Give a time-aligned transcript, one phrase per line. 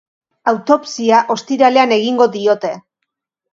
[0.51, 2.75] Autopsia ostiralean egingo diote.